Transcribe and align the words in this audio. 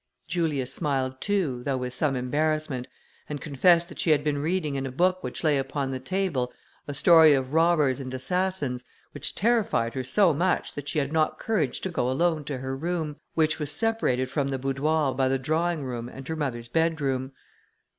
Julia 0.27 0.65
smiled 0.65 1.21
too, 1.21 1.61
though 1.63 1.77
with 1.77 1.93
some 1.93 2.15
embarrassment, 2.15 2.87
and 3.29 3.39
confessed 3.39 3.87
that 3.89 3.99
she 3.99 4.09
had 4.09 4.23
been 4.23 4.39
reading 4.39 4.73
in 4.73 4.87
a 4.87 4.91
book 4.91 5.23
which 5.23 5.43
lay 5.43 5.59
upon 5.59 5.91
the 5.91 5.99
table, 5.99 6.51
a 6.87 6.93
story 6.95 7.33
of 7.33 7.53
robbers 7.53 7.99
and 7.99 8.11
assassins, 8.11 8.83
which 9.11 9.35
terrified 9.35 9.93
her 9.93 10.03
so 10.03 10.33
much 10.33 10.73
that 10.73 10.87
she 10.89 10.97
had 10.97 11.13
not 11.13 11.37
courage 11.37 11.81
to 11.81 11.89
go 11.89 12.09
alone 12.09 12.43
to 12.45 12.57
her 12.57 12.75
room, 12.75 13.17
which 13.35 13.59
was 13.59 13.71
separated 13.71 14.27
from 14.27 14.47
the 14.47 14.57
boudoir 14.57 15.13
by 15.13 15.27
the 15.27 15.37
drawing 15.37 15.83
room 15.83 16.09
and 16.09 16.27
her 16.27 16.35
mother's 16.35 16.67
bedroom. 16.67 17.31